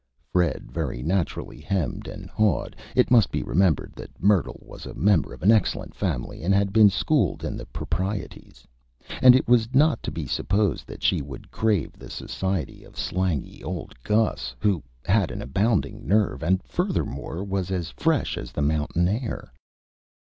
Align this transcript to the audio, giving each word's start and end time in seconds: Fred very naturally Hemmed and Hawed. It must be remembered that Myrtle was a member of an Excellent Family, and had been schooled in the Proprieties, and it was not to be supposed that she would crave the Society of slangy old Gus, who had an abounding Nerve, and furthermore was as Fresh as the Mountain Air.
Fred 0.31 0.71
very 0.71 1.03
naturally 1.03 1.61
Hemmed 1.61 2.07
and 2.07 2.27
Hawed. 2.27 2.75
It 2.95 3.11
must 3.11 3.29
be 3.31 3.43
remembered 3.43 3.93
that 3.95 4.09
Myrtle 4.19 4.59
was 4.65 4.87
a 4.87 4.95
member 4.95 5.31
of 5.31 5.43
an 5.43 5.51
Excellent 5.51 5.93
Family, 5.93 6.41
and 6.41 6.55
had 6.55 6.73
been 6.73 6.89
schooled 6.89 7.43
in 7.43 7.55
the 7.55 7.67
Proprieties, 7.67 8.65
and 9.21 9.35
it 9.35 9.47
was 9.47 9.75
not 9.75 10.01
to 10.01 10.09
be 10.11 10.25
supposed 10.25 10.87
that 10.87 11.03
she 11.03 11.21
would 11.21 11.51
crave 11.51 11.93
the 11.99 12.09
Society 12.09 12.83
of 12.83 12.97
slangy 12.97 13.63
old 13.63 13.93
Gus, 14.03 14.55
who 14.57 14.81
had 15.05 15.29
an 15.29 15.39
abounding 15.39 16.07
Nerve, 16.07 16.41
and 16.41 16.63
furthermore 16.63 17.43
was 17.43 17.69
as 17.69 17.91
Fresh 17.91 18.39
as 18.39 18.51
the 18.51 18.63
Mountain 18.63 19.07
Air. 19.07 19.53